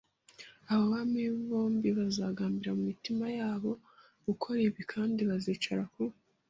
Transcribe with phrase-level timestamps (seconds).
[0.71, 3.71] Abo bami bombi bazagambirira mu mitima yabo
[4.27, 6.03] gukora ibibi kandi bazicara ku